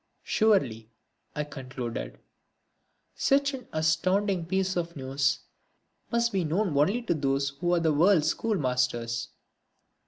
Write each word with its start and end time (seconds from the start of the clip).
Surely, 0.23 0.89
I 1.35 1.43
concluded, 1.43 2.17
such 3.13 3.53
an 3.53 3.67
astounding 3.71 4.47
piece 4.47 4.75
of 4.75 4.95
news 4.95 5.41
must 6.11 6.31
be 6.31 6.43
known 6.43 6.75
only 6.75 7.03
to 7.03 7.13
those 7.13 7.49
who 7.59 7.75
are 7.75 7.79
the 7.79 7.93
world's 7.93 8.29
schoolmasters! 8.29 9.27